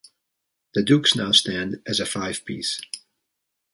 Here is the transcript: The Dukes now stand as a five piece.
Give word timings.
The 0.73 0.81
Dukes 0.81 1.15
now 1.15 1.31
stand 1.31 1.79
as 1.85 1.99
a 1.99 2.07
five 2.07 2.43
piece. 2.43 2.81